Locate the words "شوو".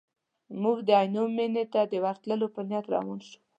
3.27-3.39